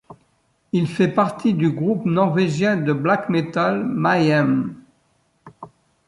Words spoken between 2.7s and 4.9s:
de black metal Mayhem.